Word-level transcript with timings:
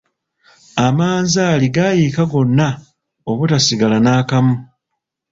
Amanzaali 0.85 1.67
gaayiika 1.75 2.23
gonna 2.31 2.67
obutasigala 3.29 3.97
naakamu. 4.03 4.53